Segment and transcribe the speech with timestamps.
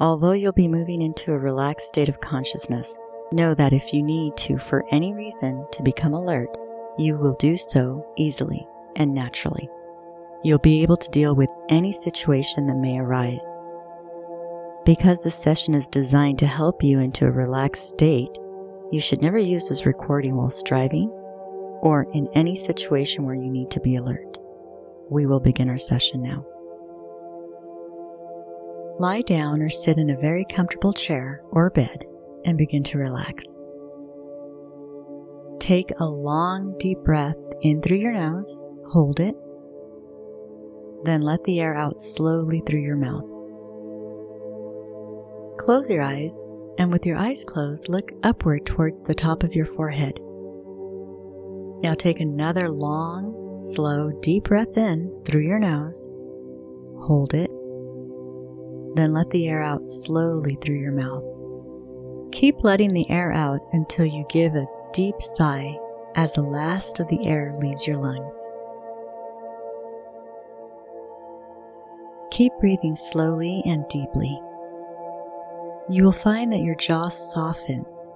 [0.00, 2.98] Although you'll be moving into a relaxed state of consciousness,
[3.30, 6.48] know that if you need to, for any reason, to become alert,
[6.98, 9.68] you will do so easily and naturally.
[10.42, 13.46] You'll be able to deal with any situation that may arise.
[14.84, 18.36] Because this session is designed to help you into a relaxed state,
[18.90, 21.08] you should never use this recording while striving
[21.82, 24.38] or in any situation where you need to be alert.
[25.08, 26.44] We will begin our session now.
[28.98, 32.04] Lie down or sit in a very comfortable chair or bed
[32.44, 33.44] and begin to relax.
[35.58, 39.34] Take a long, deep breath in through your nose, hold it,
[41.04, 43.24] then let the air out slowly through your mouth.
[45.58, 46.46] Close your eyes,
[46.78, 50.20] and with your eyes closed, look upward towards the top of your forehead.
[51.82, 56.08] Now take another long, slow, deep breath in through your nose,
[57.06, 57.50] hold it,
[58.94, 61.24] then let the air out slowly through your mouth.
[62.32, 65.76] Keep letting the air out until you give a deep sigh
[66.16, 68.48] as the last of the air leaves your lungs.
[72.30, 74.40] Keep breathing slowly and deeply.
[75.88, 78.10] You will find that your jaw softens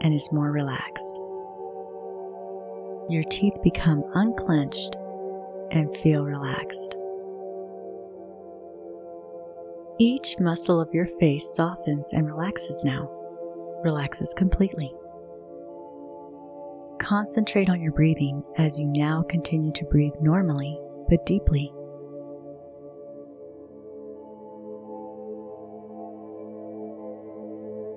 [0.00, 1.16] and is more relaxed.
[3.08, 4.96] Your teeth become unclenched
[5.70, 6.96] and feel relaxed.
[9.98, 13.08] Each muscle of your face softens and relaxes now,
[13.84, 14.92] relaxes completely.
[16.98, 21.72] Concentrate on your breathing as you now continue to breathe normally but deeply.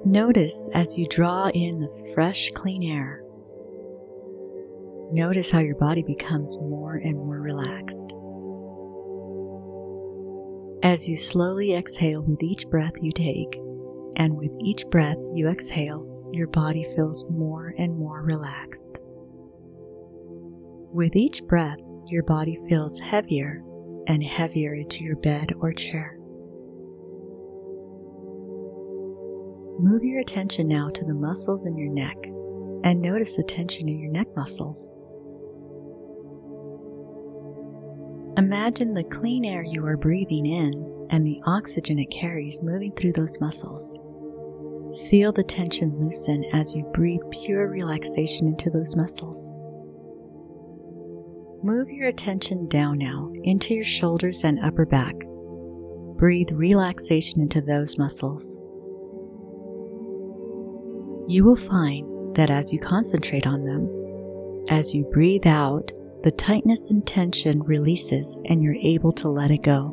[0.06, 3.24] Notice as you draw in the fresh, clean air.
[5.12, 8.14] Notice how your body becomes more and more relaxed.
[10.84, 13.60] As you slowly exhale with each breath you take,
[14.18, 19.00] and with each breath you exhale, your body feels more and more relaxed.
[20.94, 23.64] With each breath, your body feels heavier
[24.08, 26.18] and heavier into your bed or chair.
[29.80, 32.16] Move your attention now to the muscles in your neck
[32.84, 34.92] and notice the tension in your neck muscles.
[38.38, 43.14] Imagine the clean air you are breathing in and the oxygen it carries moving through
[43.14, 43.96] those muscles.
[45.10, 49.54] Feel the tension loosen as you breathe pure relaxation into those muscles.
[51.64, 55.16] Move your attention down now into your shoulders and upper back.
[56.18, 58.60] Breathe relaxation into those muscles.
[61.30, 65.92] You will find that as you concentrate on them, as you breathe out,
[66.26, 69.92] the tightness and tension releases and you're able to let it go.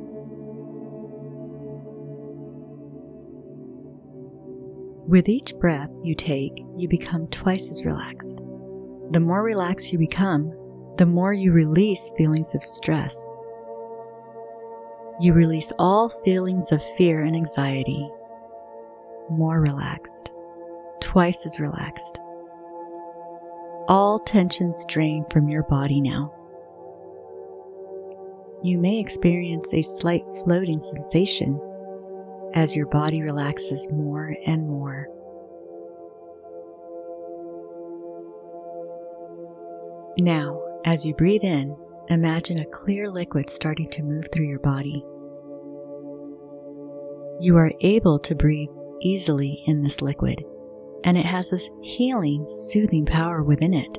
[5.06, 8.38] With each breath you take, you become twice as relaxed.
[9.10, 10.54] The more relaxed you become,
[10.96, 13.36] the more you release feelings of stress.
[15.20, 18.08] You release all feelings of fear and anxiety.
[19.28, 20.30] More relaxed,
[20.98, 22.18] twice as relaxed
[23.88, 26.32] all tensions drain from your body now.
[28.62, 31.60] You may experience a slight floating sensation
[32.54, 35.08] as your body relaxes more and more.
[40.18, 41.76] Now, as you breathe in,
[42.08, 45.02] imagine a clear liquid starting to move through your body.
[47.40, 48.68] You are able to breathe
[49.00, 50.44] easily in this liquid
[51.04, 53.98] and it has this healing, soothing power within it.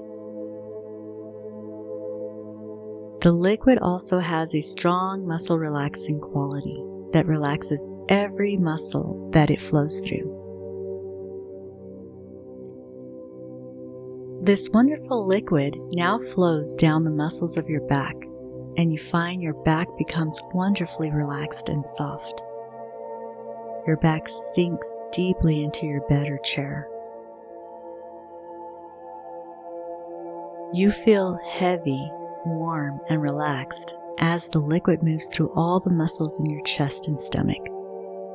[3.21, 6.83] The liquid also has a strong muscle relaxing quality
[7.13, 10.41] that relaxes every muscle that it flows through.
[14.43, 18.15] This wonderful liquid now flows down the muscles of your back,
[18.75, 22.43] and you find your back becomes wonderfully relaxed and soft.
[23.87, 26.89] Your back sinks deeply into your bed or chair.
[30.73, 32.09] You feel heavy,
[32.45, 37.19] warm, and relaxed as the liquid moves through all the muscles in your chest and
[37.19, 37.61] stomach,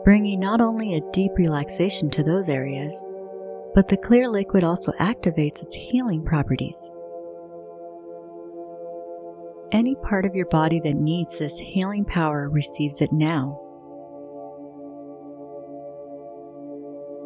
[0.05, 3.03] bringing not only a deep relaxation to those areas,
[3.75, 6.89] but the clear liquid also activates its healing properties.
[9.73, 13.61] Any part of your body that needs this healing power receives it now.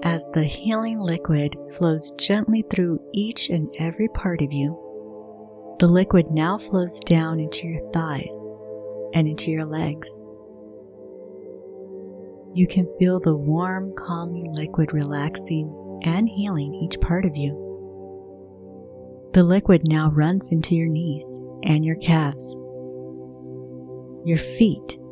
[0.03, 4.82] As the healing liquid flows gently through each and every part of you,
[5.83, 8.47] the liquid now flows down into your thighs
[9.15, 10.23] and into your legs.
[12.55, 15.67] you can feel the warm, calming liquid relaxing
[16.05, 17.51] and healing each part of you.
[19.35, 22.55] The liquid now runs into your knees and your calves,
[24.25, 25.03] your feet,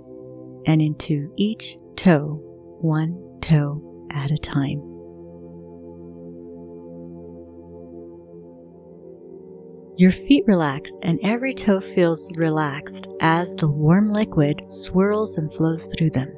[0.66, 2.28] and into each toe,
[2.80, 4.89] one toe at a time.
[10.00, 15.90] Your feet relax and every toe feels relaxed as the warm liquid swirls and flows
[15.92, 16.32] through them.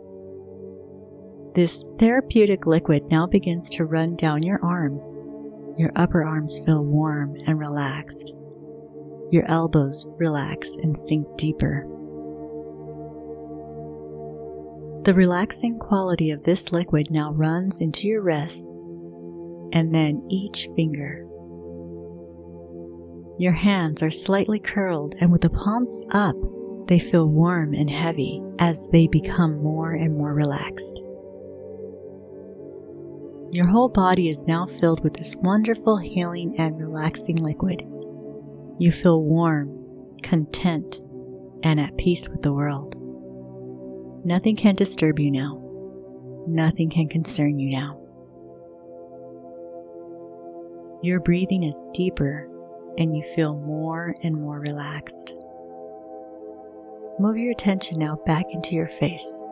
[1.55, 5.17] This therapeutic liquid now begins to run down your arms.
[5.79, 8.35] Your upper arms feel warm and relaxed.
[9.31, 11.87] Your elbows relax and sink deeper.
[15.05, 18.67] The relaxing quality of this liquid now runs into your wrists
[19.73, 21.23] and then each finger.
[23.39, 26.37] Your hands are slightly curled, and with the palms up,
[26.87, 31.03] they feel warm and heavy as they become more and more relaxed.
[33.51, 37.83] Your whole body is now filled with this wonderful healing and relaxing liquid.
[38.79, 41.01] You feel warm, content,
[41.63, 42.95] and at peace with the world.
[44.25, 45.59] Nothing can disturb you now.
[46.47, 47.99] Nothing can concern you now.
[51.03, 52.49] Your breathing is deeper
[52.99, 55.35] and you feel more and more relaxed.
[57.19, 59.43] Move your attention now back into your face.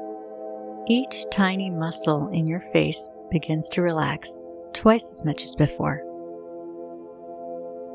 [0.86, 6.02] Each tiny muscle in your face begins to relax twice as much as before.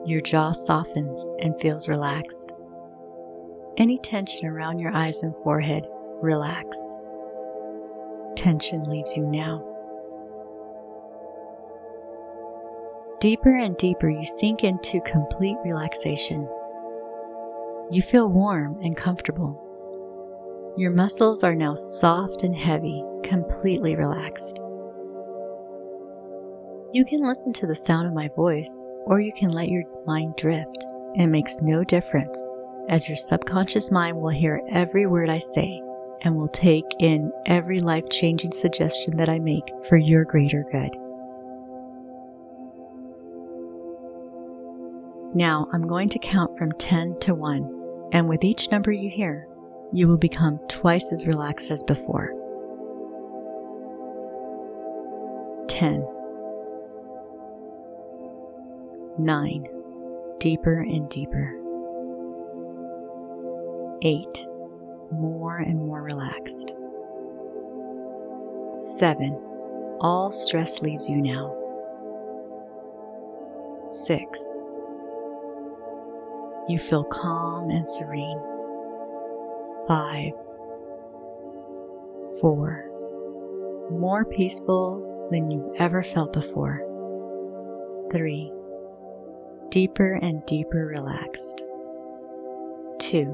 [0.06, 2.53] Your jaw softens and feels relaxed.
[3.77, 5.86] Any tension around your eyes and forehead,
[6.21, 6.77] relax.
[8.36, 9.75] Tension leaves you now.
[13.25, 16.48] Deeper and deeper, you sink into complete relaxation.
[17.89, 19.60] You feel warm and comfortable.
[20.77, 24.60] Your muscles are now soft and heavy, completely relaxed.
[26.94, 30.36] You can listen to the sound of my voice, or you can let your mind
[30.38, 30.86] drift.
[31.16, 32.51] It makes no difference,
[32.89, 35.81] as your subconscious mind will hear every word I say
[36.22, 40.95] and will take in every life changing suggestion that I make for your greater good.
[45.35, 49.49] Now I'm going to count from 10 to 1, and with each number you hear,
[49.91, 52.31] you will become twice as relaxed as before.
[55.67, 56.07] 10
[59.17, 59.67] 9.
[60.39, 61.53] Deeper and deeper.
[64.01, 64.45] 8.
[65.11, 66.73] More and more relaxed.
[68.97, 69.31] 7.
[69.99, 71.55] All stress leaves you now.
[73.79, 74.59] 6.
[76.67, 78.39] You feel calm and serene.
[79.88, 80.33] 5.
[82.41, 83.89] 4.
[83.91, 86.81] More peaceful than you've ever felt before.
[88.12, 88.51] 3
[89.75, 91.62] deeper and deeper relaxed.
[92.97, 93.25] Two,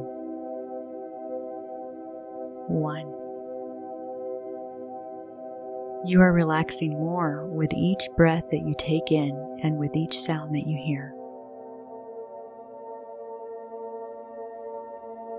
[2.67, 3.05] one.
[6.03, 10.55] You are relaxing more with each breath that you take in and with each sound
[10.55, 11.13] that you hear.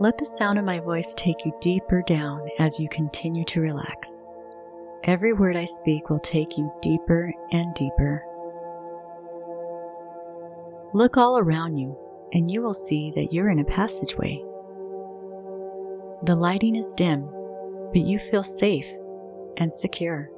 [0.01, 4.23] Let the sound of my voice take you deeper down as you continue to relax.
[5.05, 8.25] Every word I speak will take you deeper and deeper
[10.95, 11.97] Look all around you,
[12.35, 14.45] and you will see that you're in a passageway.
[16.25, 17.31] The lighting is dim,
[17.95, 18.85] but you feel safe
[19.57, 20.31] and secure.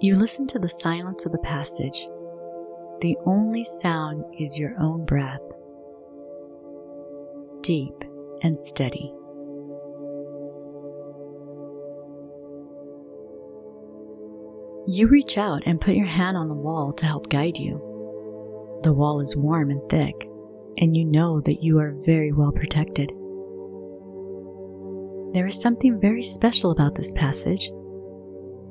[0.00, 2.06] You listen to the silence of the passage.
[3.00, 5.42] The only sound is your own breath,
[7.62, 7.94] deep
[8.42, 9.12] and steady.
[14.86, 17.78] You reach out and put your hand on the wall to help guide you.
[18.82, 20.14] The wall is warm and thick,
[20.78, 23.10] and you know that you are very well protected.
[25.32, 27.70] There is something very special about this passage.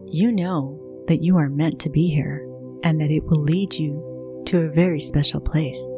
[0.08, 2.46] You know that you are meant to be here
[2.84, 5.94] and that it will lead you to a very special place.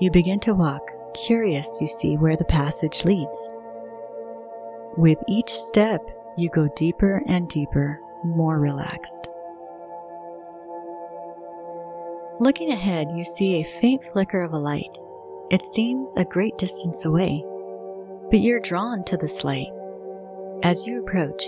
[0.00, 3.48] You begin to walk, curious, you see where the passage leads.
[4.96, 6.00] With each step,
[6.36, 9.28] you go deeper and deeper, more relaxed.
[12.40, 14.98] Looking ahead, you see a faint flicker of a light.
[15.50, 17.44] It seems a great distance away,
[18.30, 19.70] but you're drawn to this light.
[20.64, 21.46] As you approach,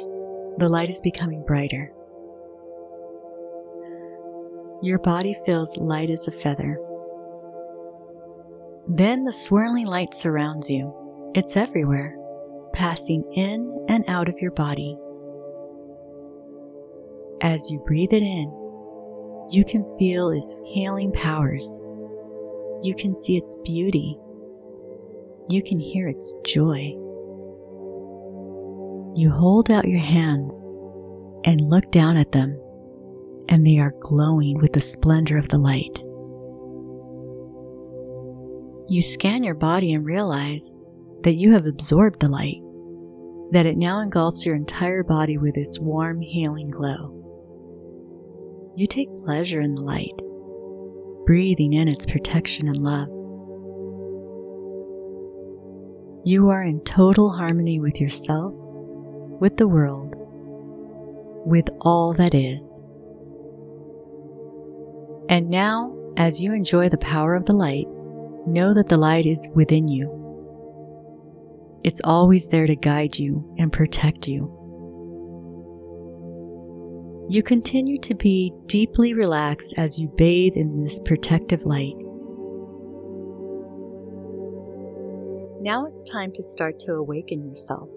[0.59, 1.93] the light is becoming brighter.
[4.83, 6.79] Your body feels light as a feather.
[8.89, 10.95] Then the swirling light surrounds you.
[11.35, 12.17] It's everywhere,
[12.73, 14.97] passing in and out of your body.
[17.43, 18.47] As you breathe it in,
[19.51, 21.81] you can feel its healing powers.
[22.83, 24.17] You can see its beauty.
[25.49, 26.95] You can hear its joy.
[29.17, 30.65] You hold out your hands
[31.45, 32.61] and look down at them,
[33.49, 36.03] and they are glowing with the splendor of the light.
[38.89, 40.73] You scan your body and realize
[41.23, 42.63] that you have absorbed the light,
[43.51, 47.13] that it now engulfs your entire body with its warm, healing glow.
[48.77, 50.17] You take pleasure in the light,
[51.27, 53.09] breathing in its protection and love.
[56.25, 60.15] You are in total harmony with yourself, with the world,
[61.45, 62.83] with all that is.
[65.29, 67.87] And now, as you enjoy the power of the light,
[68.47, 70.23] know that the light is within you.
[71.85, 74.53] It's always there to guide you and protect you.
[77.29, 81.97] You continue to be deeply relaxed as you bathe in this protective light.
[85.61, 87.89] Now it's time to start to awaken yourself.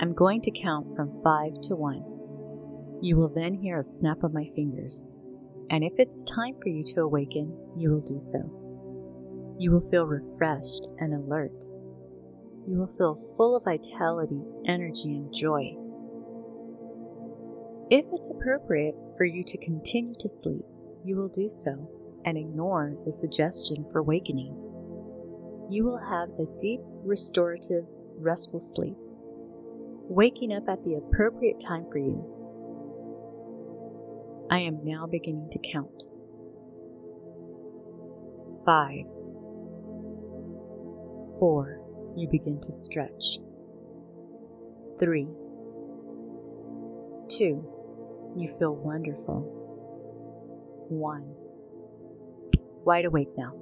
[0.00, 2.04] I'm going to count from five to one.
[3.02, 5.04] You will then hear a snap of my fingers,
[5.70, 8.38] and if it's time for you to awaken, you will do so.
[9.56, 11.64] You will feel refreshed and alert.
[12.66, 15.76] You will feel full of vitality, energy, and joy.
[17.88, 20.64] If it's appropriate for you to continue to sleep,
[21.04, 21.88] you will do so
[22.24, 24.54] and ignore the suggestion for wakening.
[25.70, 27.84] You will have a deep, restorative,
[28.18, 28.96] restful sleep,
[30.08, 32.39] waking up at the appropriate time for you
[34.50, 36.02] I am now beginning to count.
[38.66, 39.06] Five.
[41.38, 41.80] Four.
[42.16, 43.38] You begin to stretch.
[44.98, 45.28] Three.
[47.28, 47.64] Two.
[48.36, 49.42] You feel wonderful.
[50.88, 51.32] One.
[52.84, 53.54] Wide awake now.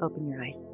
[0.00, 0.70] Open your eyes.